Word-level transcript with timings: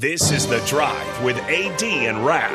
This 0.00 0.30
is 0.30 0.46
The 0.46 0.60
Drive 0.60 1.22
with 1.22 1.36
AD 1.40 1.82
and 1.82 2.24
Rav 2.24 2.54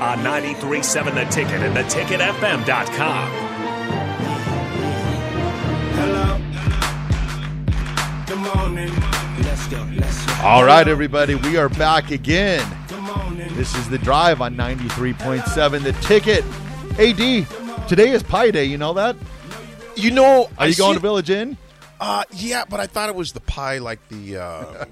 on 0.00 0.20
93.7 0.20 1.12
The 1.12 1.24
Ticket 1.30 1.60
and 1.60 1.76
theticketfm.com. 1.76 3.30
Hello. 6.00 6.38
Good 8.24 8.56
morning. 8.56 8.90
Let's 9.44 9.66
go. 9.68 9.86
Let's 9.94 10.24
go. 10.24 10.32
All 10.42 10.64
right, 10.64 10.88
everybody, 10.88 11.34
we 11.34 11.58
are 11.58 11.68
back 11.68 12.12
again. 12.12 12.66
Good 12.88 13.02
morning. 13.02 13.54
This 13.56 13.74
is 13.74 13.90
the 13.90 13.98
drive 13.98 14.40
on 14.40 14.56
93.7 14.56 15.82
The 15.82 15.92
Ticket. 16.00 16.42
AD, 16.98 17.88
today 17.90 18.12
is 18.12 18.22
Pi 18.22 18.50
Day. 18.50 18.64
You 18.64 18.78
know 18.78 18.94
that? 18.94 19.16
You 19.96 20.12
know, 20.12 20.48
Are 20.56 20.66
you 20.66 20.76
going 20.76 20.94
to 20.94 21.00
Village 21.00 21.28
Inn? 21.28 21.58
Uh, 22.00 22.24
yeah, 22.32 22.64
but 22.68 22.80
I 22.80 22.86
thought 22.86 23.10
it 23.10 23.14
was 23.14 23.32
the 23.32 23.40
pi, 23.40 23.76
like 23.78 24.00
the, 24.08 24.38
uh, 24.38 24.84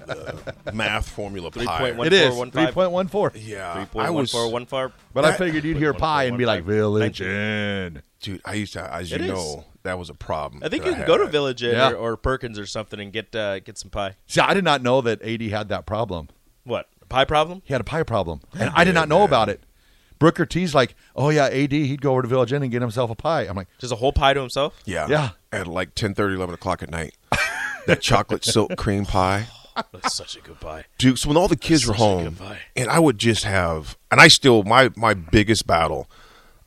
the 0.63 0.71
math 0.73 1.09
formula 1.09 1.49
pi. 1.49 1.65
3.1. 1.65 2.05
It 2.05 2.13
is 2.13 2.35
3.15. 2.35 2.71
3.14. 3.09 3.31
Yeah, 3.43 3.73
Three 3.73 3.81
I 3.81 3.85
point 3.85 4.13
was, 4.13 4.31
four 4.31 4.51
one 4.51 4.65
four. 4.67 4.91
But 5.13 5.25
I 5.25 5.35
figured 5.35 5.63
you'd 5.63 5.77
hear 5.77 5.93
Pi 5.93 6.25
and 6.25 6.37
be 6.37 6.45
like, 6.45 6.63
Village 6.63 7.19
Inn. 7.21 8.03
dude. 8.21 8.41
I 8.45 8.53
used 8.53 8.73
to, 8.73 8.93
as 8.93 9.09
you 9.09 9.15
It 9.15 9.21
is. 9.21 9.27
know, 9.29 9.65
that 9.83 9.97
was 9.97 10.09
a 10.09 10.13
problem. 10.13 10.61
I 10.63 10.69
think 10.69 10.83
that 10.83 10.89
you 10.91 10.95
can 10.97 11.07
go 11.07 11.17
to 11.17 11.23
had. 11.23 11.31
Village 11.31 11.63
Inn 11.63 11.71
Yeah. 11.71 11.91
or, 11.91 11.95
or 12.13 12.17
Perkins 12.17 12.59
or 12.59 12.65
something 12.67 12.99
and 12.99 13.11
get 13.11 13.35
uh, 13.35 13.59
get 13.59 13.77
some 13.79 13.89
pie. 13.89 14.15
See, 14.27 14.39
I 14.41 14.53
did 14.53 14.63
not 14.63 14.83
know 14.83 15.01
that 15.01 15.21
AD 15.23 15.41
had 15.43 15.69
that 15.69 15.85
problem. 15.87 16.29
What 16.63 16.87
a 17.01 17.05
pie 17.05 17.25
problem? 17.25 17.63
He 17.65 17.73
had 17.73 17.81
a 17.81 17.85
pie 17.85 18.03
problem. 18.03 18.41
And 18.59 18.69
I 18.75 18.83
did 18.83 18.93
not 18.93 19.09
know 19.09 19.23
about 19.23 19.49
it. 19.49 19.63
Brooker 20.19 20.45
T's 20.45 20.75
like, 20.75 20.95
oh, 21.15 21.29
yeah, 21.29 21.45
AD, 21.45 21.71
he'd 21.71 22.01
go 22.01 22.11
over 22.11 22.21
to 22.23 22.27
Village 22.27 22.51
Inn 22.53 22.61
and 22.61 22.69
get 22.71 22.81
himself 22.81 23.09
a 23.09 23.15
pie. 23.15 23.43
I'm 23.43 23.55
like, 23.55 23.69
Just 23.79 23.93
a 23.93 23.95
whole 23.95 24.11
pie 24.11 24.33
to 24.33 24.39
himself. 24.41 24.77
Yeah, 24.85 25.07
Yeah. 25.07 25.29
At 25.51 25.67
like 25.67 25.95
10, 25.95 26.13
30, 26.13 26.35
11 26.35 26.55
o'clock 26.55 26.83
at 26.83 26.89
night. 26.89 27.15
that 27.87 28.01
chocolate 28.01 28.45
silk 28.45 28.75
cream 28.77 29.05
pie. 29.05 29.47
That's 29.93 30.15
such 30.15 30.35
a 30.35 30.41
good 30.41 30.59
pie. 30.59 30.85
Dude, 30.97 31.17
so 31.19 31.29
when 31.29 31.37
all 31.37 31.47
the 31.47 31.55
kids 31.55 31.87
were 31.87 31.93
home, 31.93 32.37
and 32.75 32.89
I 32.89 32.99
would 32.99 33.17
just 33.17 33.45
have, 33.45 33.97
and 34.11 34.19
I 34.19 34.27
still 34.27 34.63
my 34.63 34.89
my 34.95 35.13
biggest 35.13 35.65
battle 35.65 36.09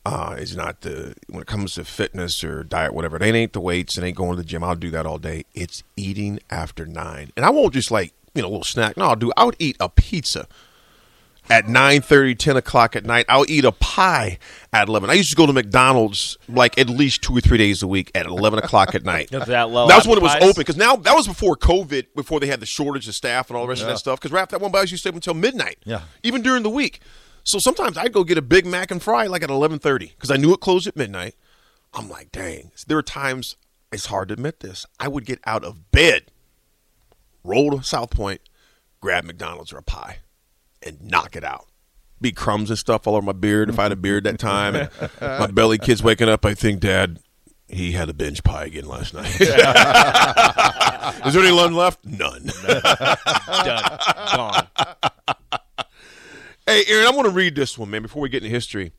uh, 0.05 0.35
is 0.37 0.55
not 0.55 0.81
the 0.81 1.15
when 1.27 1.41
it 1.41 1.47
comes 1.47 1.75
to 1.75 1.85
fitness 1.85 2.43
or 2.43 2.63
diet, 2.63 2.93
whatever. 2.93 3.17
It 3.17 3.23
ain't 3.23 3.53
the 3.53 3.61
weights, 3.61 3.97
it 3.97 4.03
ain't 4.03 4.17
going 4.17 4.31
to 4.31 4.37
the 4.37 4.43
gym. 4.43 4.63
I'll 4.63 4.75
do 4.75 4.89
that 4.91 5.05
all 5.05 5.19
day. 5.19 5.45
It's 5.53 5.83
eating 5.95 6.39
after 6.49 6.85
nine, 6.85 7.31
and 7.37 7.45
I 7.45 7.51
won't 7.51 7.73
just 7.73 7.91
like 7.91 8.13
you 8.33 8.41
know 8.41 8.47
a 8.47 8.49
little 8.49 8.63
snack. 8.63 8.97
No, 8.97 9.05
I'll 9.05 9.15
do. 9.15 9.31
I 9.37 9.43
would 9.43 9.57
eat 9.59 9.77
a 9.79 9.89
pizza 9.89 10.47
at 11.49 11.67
9 11.67 12.01
30, 12.01 12.35
10 12.35 12.57
o'clock 12.57 12.95
at 12.95 13.05
night. 13.05 13.25
I'll 13.29 13.45
eat 13.49 13.65
a 13.65 13.71
pie 13.71 14.37
at 14.71 14.87
eleven. 14.87 15.09
I 15.09 15.13
used 15.13 15.29
to 15.29 15.35
go 15.35 15.45
to 15.45 15.53
McDonald's 15.53 16.37
like 16.47 16.77
at 16.79 16.89
least 16.89 17.21
two 17.21 17.35
or 17.37 17.41
three 17.41 17.57
days 17.57 17.83
a 17.83 17.87
week 17.87 18.11
at 18.15 18.25
eleven 18.25 18.59
o'clock 18.59 18.95
at 18.95 19.03
night. 19.03 19.29
Is 19.31 19.45
that 19.47 19.69
low 19.69 19.87
That 19.87 19.97
was 19.97 20.07
when 20.07 20.17
it 20.17 20.21
was 20.21 20.33
pies? 20.33 20.43
open 20.43 20.53
because 20.61 20.77
now 20.77 20.95
that 20.95 21.13
was 21.15 21.27
before 21.27 21.55
COVID, 21.57 22.07
before 22.15 22.39
they 22.39 22.47
had 22.47 22.59
the 22.59 22.65
shortage 22.65 23.07
of 23.07 23.15
staff 23.15 23.49
and 23.49 23.57
all 23.57 23.63
the 23.63 23.69
rest 23.69 23.81
of 23.81 23.87
that 23.89 23.97
stuff. 23.99 24.19
Because 24.19 24.31
Raph, 24.35 24.49
that 24.49 24.61
one 24.61 24.71
bar 24.71 24.81
used 24.81 24.91
to 24.93 24.97
stay 24.97 25.09
open 25.09 25.17
until 25.17 25.33
midnight. 25.33 25.77
Yeah. 25.85 26.01
even 26.23 26.41
during 26.41 26.63
the 26.63 26.69
week. 26.69 26.99
So 27.43 27.59
sometimes 27.59 27.97
I'd 27.97 28.13
go 28.13 28.23
get 28.23 28.37
a 28.37 28.41
Big 28.41 28.65
Mac 28.65 28.89
and 28.89 29.03
fry 29.03 29.27
like 29.27 29.43
at 29.43 29.49
eleven 29.49 29.79
thirty 29.79 30.07
because 30.15 30.31
I 30.31 30.37
knew 30.37 30.53
it 30.53 30.61
closed 30.61 30.87
at 30.87 30.95
midnight. 30.95 31.35
I'm 31.93 32.09
like, 32.09 32.31
dang. 32.31 32.71
There 32.87 32.97
were 32.97 33.03
times 33.03 33.57
it's 33.91 34.05
hard 34.07 34.29
to 34.29 34.33
admit 34.33 34.61
this. 34.61 34.85
I 34.99 35.07
would 35.09 35.25
get 35.25 35.39
out 35.45 35.63
of 35.63 35.91
bed, 35.91 36.31
roll 37.43 37.71
to 37.77 37.83
South 37.83 38.09
Point, 38.11 38.41
grab 39.01 39.23
McDonald's 39.25 39.71
or 39.73 39.77
a 39.77 39.83
pie, 39.83 40.19
and 40.85 41.01
knock 41.01 41.35
it 41.35 41.43
out. 41.43 41.67
Be 42.21 42.31
crumbs 42.31 42.69
and 42.69 42.79
stuff 42.79 43.05
all 43.07 43.15
over 43.15 43.25
my 43.25 43.31
beard 43.33 43.69
if 43.69 43.77
I 43.79 43.83
had 43.83 43.91
a 43.91 43.97
beard 43.97 44.23
that 44.23 44.39
time. 44.39 44.75
And 44.75 44.89
my 45.21 45.47
belly 45.47 45.77
kids 45.77 46.01
waking 46.01 46.29
up. 46.29 46.45
I 46.45 46.53
think, 46.53 46.79
Dad, 46.79 47.19
he 47.67 47.91
had 47.91 48.09
a 48.09 48.13
binge 48.13 48.43
pie 48.43 48.65
again 48.65 48.85
last 48.85 49.13
night. 49.13 49.29
Is 49.41 51.33
there 51.33 51.43
any 51.43 51.55
none 51.55 51.73
left? 51.73 52.05
None. 52.05 52.49
Done. 53.65 53.99
Gone. 54.35 54.67
Hey, 56.65 56.83
Aaron, 56.87 57.07
I 57.07 57.11
want 57.11 57.25
to 57.25 57.33
read 57.33 57.55
this 57.55 57.77
one, 57.77 57.89
man, 57.89 58.03
before 58.03 58.21
we 58.21 58.29
get 58.29 58.41
into 58.43 58.55
history. 58.55 58.93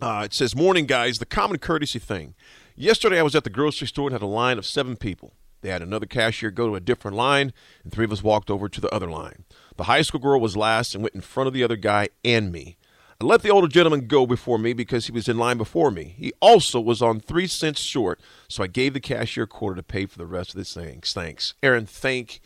Uh, 0.00 0.22
it 0.24 0.32
says, 0.32 0.54
Morning, 0.54 0.86
guys. 0.86 1.18
The 1.18 1.26
common 1.26 1.58
courtesy 1.58 1.98
thing. 1.98 2.34
Yesterday, 2.76 3.18
I 3.18 3.22
was 3.22 3.34
at 3.34 3.42
the 3.42 3.50
grocery 3.50 3.88
store 3.88 4.08
and 4.08 4.12
had 4.12 4.22
a 4.22 4.26
line 4.26 4.58
of 4.58 4.66
seven 4.66 4.96
people. 4.96 5.34
They 5.64 5.70
had 5.70 5.80
another 5.80 6.04
cashier 6.04 6.50
go 6.50 6.66
to 6.66 6.74
a 6.74 6.80
different 6.80 7.16
line, 7.16 7.54
and 7.82 7.90
three 7.90 8.04
of 8.04 8.12
us 8.12 8.22
walked 8.22 8.50
over 8.50 8.68
to 8.68 8.80
the 8.82 8.94
other 8.94 9.08
line. 9.08 9.46
The 9.78 9.84
high 9.84 10.02
school 10.02 10.20
girl 10.20 10.38
was 10.38 10.58
last 10.58 10.94
and 10.94 11.02
went 11.02 11.14
in 11.14 11.22
front 11.22 11.46
of 11.46 11.54
the 11.54 11.64
other 11.64 11.76
guy 11.76 12.10
and 12.22 12.52
me. 12.52 12.76
I 13.18 13.24
let 13.24 13.40
the 13.40 13.48
older 13.48 13.66
gentleman 13.66 14.06
go 14.06 14.26
before 14.26 14.58
me 14.58 14.74
because 14.74 15.06
he 15.06 15.12
was 15.12 15.26
in 15.26 15.38
line 15.38 15.56
before 15.56 15.90
me. 15.90 16.16
He 16.18 16.34
also 16.40 16.82
was 16.82 17.00
on 17.00 17.18
three 17.18 17.46
cents 17.46 17.80
short, 17.80 18.20
so 18.46 18.62
I 18.62 18.66
gave 18.66 18.92
the 18.92 19.00
cashier 19.00 19.44
a 19.44 19.46
quarter 19.46 19.76
to 19.76 19.82
pay 19.82 20.04
for 20.04 20.18
the 20.18 20.26
rest 20.26 20.50
of 20.50 20.56
the 20.56 20.64
things. 20.64 21.14
Thanks. 21.14 21.54
Aaron, 21.62 21.86
thank 21.86 22.42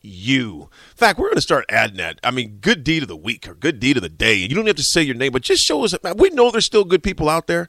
you. 0.00 0.62
In 0.62 0.96
fact, 0.96 1.20
we're 1.20 1.26
going 1.26 1.36
to 1.36 1.42
start 1.42 1.66
adding 1.68 1.98
that. 1.98 2.18
I 2.24 2.32
mean, 2.32 2.58
good 2.60 2.82
deed 2.82 3.02
of 3.02 3.08
the 3.08 3.16
week 3.16 3.46
or 3.46 3.54
good 3.54 3.78
deed 3.78 3.96
of 3.96 4.02
the 4.02 4.08
day. 4.08 4.34
You 4.34 4.56
don't 4.56 4.66
have 4.66 4.74
to 4.74 4.82
say 4.82 5.02
your 5.02 5.14
name, 5.14 5.30
but 5.30 5.42
just 5.42 5.62
show 5.62 5.84
us 5.84 5.94
we 6.16 6.30
know 6.30 6.50
there's 6.50 6.66
still 6.66 6.84
good 6.84 7.04
people 7.04 7.28
out 7.28 7.46
there. 7.46 7.68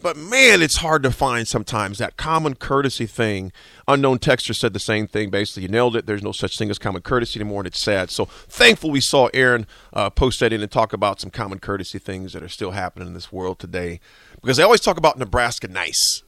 But 0.00 0.16
man, 0.16 0.62
it's 0.62 0.76
hard 0.76 1.02
to 1.02 1.10
find 1.10 1.48
sometimes 1.48 1.98
that 1.98 2.16
common 2.16 2.54
courtesy 2.54 3.06
thing. 3.06 3.52
Unknown 3.88 4.20
texture 4.20 4.54
said 4.54 4.72
the 4.72 4.78
same 4.78 5.08
thing. 5.08 5.28
Basically, 5.30 5.62
you 5.62 5.68
nailed 5.68 5.96
it. 5.96 6.06
There's 6.06 6.22
no 6.22 6.30
such 6.30 6.56
thing 6.56 6.70
as 6.70 6.78
common 6.78 7.02
courtesy 7.02 7.40
anymore, 7.40 7.62
and 7.62 7.66
it's 7.66 7.80
sad. 7.80 8.10
So 8.10 8.26
thankful 8.26 8.90
we 8.90 9.00
saw 9.00 9.28
Aaron 9.34 9.66
uh, 9.92 10.10
post 10.10 10.38
that 10.40 10.52
in 10.52 10.62
and 10.62 10.70
talk 10.70 10.92
about 10.92 11.20
some 11.20 11.30
common 11.30 11.58
courtesy 11.58 11.98
things 11.98 12.32
that 12.32 12.42
are 12.42 12.48
still 12.48 12.70
happening 12.70 13.08
in 13.08 13.14
this 13.14 13.32
world 13.32 13.58
today. 13.58 13.98
Because 14.40 14.56
they 14.56 14.62
always 14.62 14.80
talk 14.80 14.98
about 14.98 15.18
Nebraska 15.18 15.66
nice. 15.66 16.22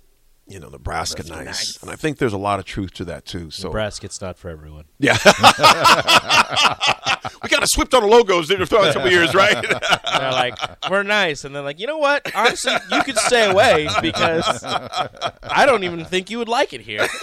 You 0.51 0.59
know, 0.59 0.69
Nebraska, 0.69 1.23
nice. 1.29 1.81
And 1.81 1.93
I 1.93 1.95
think 1.95 2.19
there's 2.19 2.33
a 2.33 2.39
lot 2.39 2.59
of 2.59 2.65
truth 2.65 2.93
to 2.95 3.05
that 3.05 3.25
too. 3.25 3.53
So 3.53 3.69
Nebraska's 3.69 4.21
not 4.21 4.37
for 4.37 4.51
everyone. 4.51 4.87
yeah. 4.99 5.17
we 7.41 7.49
kind 7.49 7.63
of 7.63 7.69
swept 7.69 7.95
on 7.95 8.03
the 8.03 8.09
logos 8.09 8.49
there 8.49 8.67
for 8.67 8.79
a 8.85 8.93
couple 8.93 9.09
years, 9.13 9.33
right? 9.33 9.63
They're 9.63 10.33
like, 10.33 10.59
we're 10.91 11.05
nice, 11.05 11.45
and 11.45 11.55
they're 11.55 11.63
like, 11.63 11.79
you 11.79 11.87
know 11.87 11.99
what? 11.99 12.35
Honestly, 12.35 12.73
you 12.91 13.01
could 13.05 13.17
stay 13.17 13.49
away 13.49 13.89
because 14.03 14.65
I 14.65 15.67
don't 15.67 15.85
even 15.85 16.05
think 16.05 16.31
you 16.31 16.39
would 16.39 16.49
like 16.49 16.73
it 16.73 16.81
here. 16.81 17.03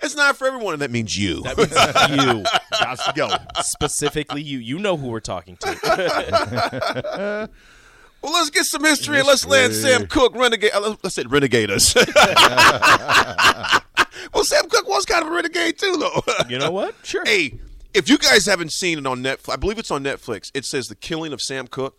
it's 0.00 0.16
not 0.16 0.38
for 0.38 0.46
everyone, 0.46 0.72
and 0.72 0.80
that 0.80 0.90
means 0.90 1.18
you. 1.18 1.42
That 1.42 1.58
means 1.58 1.70
you, 2.10 2.44
Got 2.80 2.98
to 3.00 3.12
go. 3.14 3.28
specifically 3.60 4.40
you. 4.40 4.58
You 4.58 4.78
know 4.78 4.96
who 4.96 5.08
we're 5.08 5.20
talking 5.20 5.56
to. 5.58 7.50
Well, 8.22 8.32
let's 8.32 8.50
get 8.50 8.64
some 8.66 8.84
history 8.84 9.18
and 9.18 9.26
let's 9.26 9.46
land 9.46 9.72
Sam 9.74 10.06
Cooke 10.06 10.34
renegade. 10.36 10.72
uh, 10.74 10.94
Let's 11.02 11.14
say 11.14 11.24
renegade 11.26 11.70
us. 11.70 11.94
well, 14.34 14.44
Sam 14.44 14.68
Cooke 14.68 14.88
was 14.88 15.06
kind 15.06 15.24
of 15.24 15.32
a 15.32 15.34
renegade 15.34 15.78
too, 15.78 15.96
though. 15.98 16.22
You 16.48 16.58
know 16.58 16.70
what? 16.70 16.94
Sure. 17.04 17.22
hey, 17.24 17.58
if 17.94 18.08
you 18.08 18.18
guys 18.18 18.46
haven't 18.46 18.72
seen 18.72 18.98
it 18.98 19.06
on 19.06 19.22
Netflix, 19.22 19.52
I 19.52 19.56
believe 19.56 19.78
it's 19.78 19.90
on 19.90 20.04
Netflix. 20.04 20.50
It 20.54 20.64
says 20.64 20.88
the 20.88 20.94
killing 20.94 21.32
of 21.32 21.40
Sam 21.42 21.66
Cooke. 21.66 21.98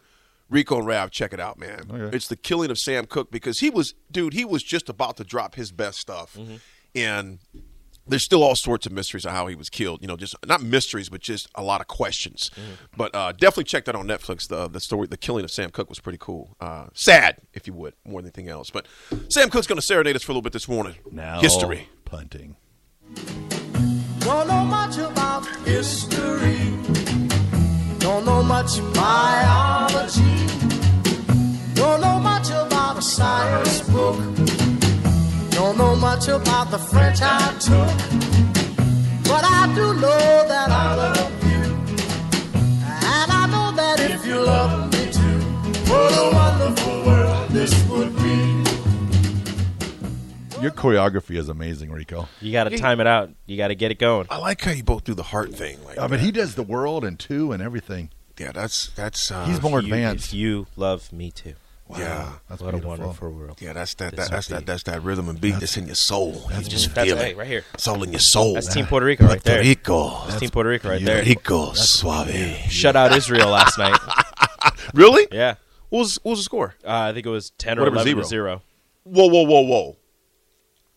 Rico 0.49 0.79
and 0.79 0.87
Rav, 0.87 1.11
check 1.11 1.31
it 1.33 1.39
out, 1.39 1.57
man. 1.57 1.83
Okay. 1.89 2.15
It's 2.15 2.27
the 2.27 2.35
killing 2.35 2.71
of 2.71 2.77
Sam 2.77 3.05
Cooke 3.05 3.31
because 3.31 3.59
he 3.59 3.69
was, 3.69 3.93
dude, 4.11 4.33
he 4.33 4.43
was 4.43 4.63
just 4.63 4.89
about 4.89 5.15
to 5.17 5.23
drop 5.23 5.55
his 5.55 5.71
best 5.71 5.97
stuff, 5.99 6.37
and 6.93 7.39
there's 8.11 8.23
still 8.23 8.43
all 8.43 8.55
sorts 8.55 8.85
of 8.85 8.91
mysteries 8.91 9.25
of 9.25 9.31
how 9.31 9.47
he 9.47 9.55
was 9.55 9.69
killed. 9.69 10.01
You 10.01 10.07
know, 10.07 10.17
just 10.17 10.35
not 10.45 10.61
mysteries, 10.61 11.09
but 11.09 11.21
just 11.21 11.49
a 11.55 11.63
lot 11.63 11.81
of 11.81 11.87
questions. 11.87 12.51
But 12.95 13.15
uh, 13.15 13.31
definitely 13.31 13.63
check 13.65 13.85
that 13.85 13.95
on 13.95 14.07
Netflix. 14.07 14.47
The 14.47 14.67
the 14.67 14.79
story, 14.79 15.07
the 15.07 15.17
killing 15.17 15.43
of 15.43 15.51
Sam 15.51 15.69
Cooke 15.71 15.89
was 15.89 15.99
pretty 15.99 16.17
cool. 16.19 16.55
Uh, 16.59 16.87
sad, 16.93 17.37
if 17.53 17.67
you 17.67 17.73
would, 17.73 17.93
more 18.05 18.21
than 18.21 18.27
anything 18.27 18.49
else. 18.49 18.69
But 18.69 18.85
Sam 19.29 19.49
Cooke's 19.49 19.67
going 19.67 19.77
to 19.79 19.85
serenade 19.85 20.15
us 20.15 20.23
for 20.23 20.31
a 20.31 20.33
little 20.33 20.41
bit 20.43 20.53
this 20.53 20.67
morning. 20.67 20.95
Now, 21.11 21.41
history. 21.41 21.89
punting. 22.05 22.55
Don't 24.19 24.47
know 24.47 24.63
much 24.63 24.97
about 24.97 25.45
history. 25.65 26.59
Don't 27.99 28.25
know 28.25 28.43
much 28.43 28.79
biology. 28.93 30.47
Don't 31.73 32.01
know 32.01 32.19
much 32.19 32.49
about 32.49 32.97
a 32.97 33.01
science 33.01 33.81
book. 33.89 34.50
Don't 35.71 35.77
know 35.77 35.95
much 35.95 36.27
about 36.27 36.69
the 36.69 36.77
French 36.77 37.19
I 37.21 37.39
took. 37.57 37.87
But 39.23 39.45
I 39.45 39.71
do 39.73 39.93
know 39.93 40.45
that 40.49 40.69
I 40.69 40.95
love 40.95 41.43
you. 41.45 41.63
And 42.83 43.31
I 43.31 43.47
know 43.49 43.71
that 43.77 44.01
if 44.01 44.25
you 44.25 44.41
love 44.43 44.91
me 44.91 45.09
too, 45.13 45.39
what 45.89 46.11
a 46.11 46.29
wonderful 46.35 47.05
world 47.05 47.49
this 47.51 47.71
would 47.87 48.13
be. 48.17 48.61
Your 50.61 50.71
choreography 50.71 51.37
is 51.37 51.47
amazing, 51.47 51.89
Rico. 51.89 52.27
You 52.41 52.51
got 52.51 52.65
to 52.65 52.77
time 52.77 52.99
it 52.99 53.07
out. 53.07 53.29
You 53.45 53.55
got 53.55 53.69
to 53.69 53.75
get 53.75 53.91
it 53.91 53.97
going. 53.97 54.27
I 54.29 54.39
like 54.39 54.59
how 54.59 54.71
you 54.71 54.83
both 54.83 55.05
do 55.05 55.13
the 55.13 55.23
heart 55.23 55.55
thing. 55.55 55.81
Like 55.85 55.97
I 55.97 56.07
mean, 56.07 56.19
he 56.19 56.33
does 56.33 56.55
the 56.55 56.63
world 56.63 57.05
and 57.05 57.17
two 57.17 57.53
and 57.53 57.63
everything. 57.63 58.09
yeah, 58.37 58.51
that's 58.51 58.87
that's 58.89 59.31
uh, 59.31 59.45
He's 59.45 59.61
more 59.61 59.79
You- 59.79 59.85
advanced. 59.85 60.27
if 60.27 60.33
you 60.33 60.67
love 60.75 61.13
me 61.13 61.31
too. 61.31 61.53
Yeah. 61.97 62.33
That's 62.49 62.61
what 62.61 62.71
beautiful. 62.71 62.93
a 62.93 62.97
wonderful 62.97 63.29
world. 63.31 63.61
Yeah, 63.61 63.73
that's 63.73 63.93
that, 63.95 64.15
that 64.15 64.29
that's 64.31 64.47
that 64.47 64.65
that's 64.65 64.83
that 64.83 65.03
rhythm 65.03 65.29
and 65.29 65.39
beat 65.39 65.55
that's 65.59 65.77
in 65.77 65.85
your 65.87 65.95
soul. 65.95 66.49
You 66.55 66.63
just 66.63 66.93
That's 66.93 67.07
feel 67.07 67.17
hey, 67.17 67.31
it. 67.31 67.37
right 67.37 67.47
here. 67.47 67.63
Soul 67.77 68.03
in 68.03 68.11
your 68.11 68.19
soul. 68.19 68.53
That's 68.55 68.73
Team 68.73 68.85
Puerto 68.87 69.05
Rico 69.05 69.23
right 69.25 69.31
Puerto 69.43 69.49
there. 69.49 69.61
Rico. 69.61 70.25
That's 70.27 70.39
Team 70.39 70.49
Puerto 70.49 70.69
Rico 70.69 70.89
right 70.89 71.03
there. 71.03 71.23
Rico 71.23 71.73
suave. 71.73 72.55
Shut 72.69 72.95
out 72.95 73.13
Israel 73.15 73.49
last 73.49 73.77
night. 73.77 73.99
Really? 74.93 75.27
Yeah. 75.31 75.55
What 75.89 75.99
was 75.99 76.19
what 76.23 76.31
was 76.31 76.39
the 76.39 76.43
score? 76.43 76.75
Uh, 76.85 76.89
I 77.09 77.13
think 77.13 77.25
it 77.25 77.29
was 77.29 77.51
10 77.51 77.77
or 77.77 77.81
Whatever, 77.81 77.95
11 78.09 78.11
zero. 78.11 78.21
to 78.23 78.27
0. 78.27 78.61
Whoa, 79.03 79.27
whoa, 79.27 79.43
whoa, 79.43 79.61
whoa. 79.61 79.97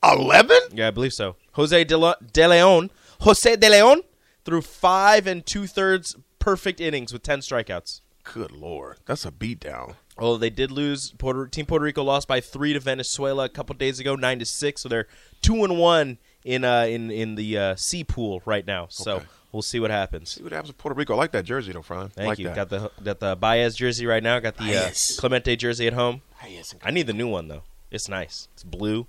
Eleven? 0.02 0.58
Yeah, 0.72 0.88
I 0.88 0.90
believe 0.90 1.12
so. 1.12 1.36
Jose 1.52 1.84
De, 1.84 1.96
Le- 1.96 2.16
De 2.32 2.46
Leon. 2.46 2.90
Jose 3.20 3.56
De 3.56 3.68
Leon 3.70 4.02
through 4.44 4.62
five 4.62 5.26
and 5.26 5.44
two 5.46 5.66
thirds 5.66 6.16
perfect 6.38 6.80
innings 6.80 7.12
with 7.12 7.22
ten 7.22 7.40
strikeouts. 7.40 8.00
Good 8.22 8.52
lord, 8.52 8.98
that's 9.06 9.24
a 9.24 9.30
beatdown. 9.30 9.96
Oh, 10.18 10.36
they 10.36 10.50
did 10.50 10.70
lose. 10.70 11.10
Puerto, 11.18 11.46
Team 11.48 11.66
Puerto 11.66 11.84
Rico 11.84 12.02
lost 12.04 12.28
by 12.28 12.40
three 12.40 12.72
to 12.72 12.80
Venezuela 12.80 13.44
a 13.44 13.48
couple 13.48 13.74
days 13.74 13.98
ago, 13.98 14.14
nine 14.14 14.38
to 14.38 14.44
six. 14.46 14.82
So 14.82 14.88
they're 14.88 15.08
two 15.42 15.64
and 15.64 15.78
one 15.78 16.18
in 16.44 16.64
uh, 16.64 16.82
in 16.82 17.10
in 17.10 17.34
the 17.34 17.58
uh, 17.58 17.74
C 17.76 18.04
pool 18.04 18.40
right 18.44 18.66
now. 18.66 18.86
So 18.90 19.16
Okay. 19.16 19.26
we'll 19.50 19.62
see 19.62 19.80
what 19.80 19.90
happens. 19.90 20.30
See 20.32 20.42
what 20.42 20.52
happens 20.52 20.68
with 20.68 20.78
Puerto 20.78 20.96
Rico. 20.96 21.14
I 21.14 21.16
like 21.16 21.32
that 21.32 21.44
jersey, 21.44 21.72
though, 21.72 21.82
Fran. 21.82 22.10
Thank 22.10 22.28
like 22.28 22.38
you. 22.38 22.46
That. 22.46 22.54
Got 22.56 22.68
the 22.68 22.90
got 23.02 23.18
the 23.20 23.34
Baez 23.36 23.74
jersey 23.74 24.06
right 24.06 24.22
now. 24.22 24.38
Got 24.38 24.56
the 24.56 24.76
uh, 24.86 24.90
Clemente 25.18 25.56
jersey 25.56 25.86
at 25.88 25.94
home. 25.94 26.22
Baez. 26.40 26.74
I 26.82 26.90
need 26.92 27.06
the 27.08 27.12
new 27.12 27.28
one 27.28 27.48
though. 27.48 27.62
It's 27.90 28.08
nice. 28.08 28.48
It's 28.54 28.62
blue. 28.64 29.06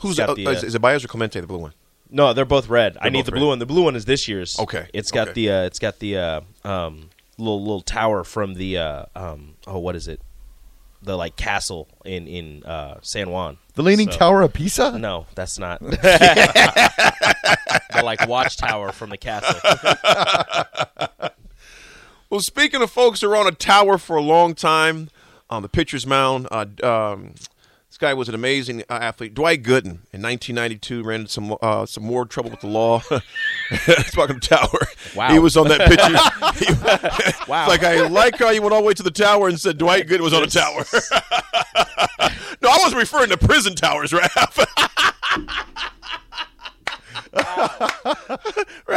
Who's 0.00 0.16
got 0.18 0.36
the, 0.36 0.42
is, 0.48 0.62
uh, 0.62 0.66
is 0.66 0.74
it 0.74 0.80
Baez 0.82 1.04
or 1.04 1.08
Clemente, 1.08 1.40
the 1.40 1.46
blue 1.46 1.58
one? 1.58 1.72
No, 2.10 2.32
they're 2.32 2.44
both 2.44 2.68
red. 2.68 2.96
I 2.98 3.04
They're 3.04 3.10
need 3.12 3.18
both 3.20 3.26
the 3.26 3.32
red. 3.32 3.38
blue 3.40 3.48
one. 3.48 3.58
The 3.58 3.66
blue 3.66 3.82
one 3.82 3.96
is 3.96 4.04
this 4.04 4.28
year's. 4.28 4.58
Okay, 4.58 4.86
It's 4.92 5.10
got 5.10 5.28
okay. 5.28 5.46
the 5.46 5.50
uh, 5.50 5.62
it's 5.64 5.78
got 5.78 5.98
the 5.98 6.16
uh, 6.18 6.40
um, 6.64 7.10
little 7.38 7.60
little 7.60 7.80
tower 7.82 8.24
from 8.24 8.54
the 8.54 8.78
uh, 8.78 9.04
um, 9.16 9.54
oh 9.66 9.78
what 9.78 9.96
is 9.96 10.08
it? 10.08 10.20
The 11.02 11.16
like 11.16 11.36
castle 11.36 11.88
in 12.04 12.26
in 12.26 12.64
uh, 12.64 12.98
San 13.02 13.30
Juan. 13.30 13.58
The 13.74 13.82
Leaning 13.82 14.10
So- 14.10 14.18
Tower 14.18 14.42
of 14.42 14.52
Pisa? 14.52 14.98
No, 14.98 15.26
that's 15.34 15.58
not. 15.58 15.80
the 15.80 15.92
like 18.02 18.26
watchtower 18.28 18.92
from 18.92 19.10
the 19.10 19.18
castle. 19.18 19.60
Well, 22.30 22.40
speaking 22.40 22.82
of 22.82 22.90
folks 22.90 23.20
who 23.20 23.30
are 23.30 23.36
on 23.36 23.46
a 23.46 23.52
tower 23.52 23.96
for 23.96 24.16
a 24.16 24.20
long 24.22 24.54
time, 24.56 25.08
on 25.48 25.62
the 25.62 25.68
pitcher's 25.68 26.04
mound, 26.04 26.48
uh, 26.50 26.64
um, 26.82 27.34
this 27.94 27.98
guy 27.98 28.12
was 28.12 28.28
an 28.28 28.34
amazing 28.34 28.80
uh, 28.90 28.94
athlete. 28.94 29.34
Dwight 29.34 29.62
Gooden 29.62 29.98
in 30.12 30.20
1992 30.20 31.04
ran 31.04 31.20
into 31.20 31.30
some 31.32 31.56
uh, 31.62 31.86
some 31.86 32.02
more 32.02 32.26
trouble 32.26 32.50
with 32.50 32.58
the 32.58 32.66
law. 32.66 33.00
Talking 34.10 34.40
tower, 34.40 34.68
Wow. 35.14 35.30
he 35.30 35.38
was 35.38 35.56
on 35.56 35.68
that 35.68 35.82
pitcher. 35.88 36.18
He- 36.58 36.72
Wow. 37.48 37.62
It's 37.62 37.68
like 37.68 37.84
I 37.84 38.04
like 38.08 38.36
how 38.36 38.50
you 38.50 38.62
went 38.62 38.74
all 38.74 38.80
the 38.80 38.86
way 38.88 38.94
to 38.94 39.02
the 39.04 39.12
tower 39.12 39.46
and 39.46 39.60
said 39.60 39.78
Dwight 39.78 40.08
Gooden 40.08 40.22
was 40.22 40.32
on 40.32 40.42
a 40.42 40.48
tower. 40.48 40.84
no, 42.60 42.68
I 42.68 42.78
wasn't 42.82 42.96
referring 42.98 43.28
to 43.30 43.36
prison 43.36 43.76
towers, 43.76 44.10
Raph. 44.10 44.66